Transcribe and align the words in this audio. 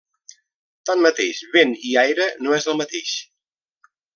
Tanmateix 0.89 1.43
vent 1.57 1.75
i 1.91 1.93
aire 2.07 2.27
no 2.47 2.59
és 2.61 2.69
el 2.73 2.81
mateix. 2.83 3.17